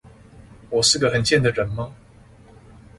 [0.71, 1.93] 我是個很賤的人嗎